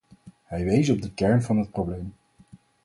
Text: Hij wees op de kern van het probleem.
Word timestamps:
Hij 0.43 0.63
wees 0.63 0.89
op 0.89 1.01
de 1.01 1.11
kern 1.13 1.41
van 1.41 1.57
het 1.57 1.71
probleem. 1.71 2.13